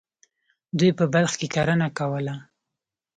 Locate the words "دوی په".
0.77-1.05